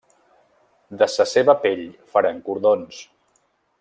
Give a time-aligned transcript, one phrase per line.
[1.01, 3.03] De sa seva pell faran cordons.